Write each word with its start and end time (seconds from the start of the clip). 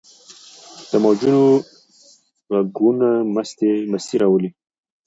د 0.89 0.93
موجونو 1.03 1.43
ږغونه 2.71 3.09
مستي 3.93 4.15
راولي. 4.21 4.49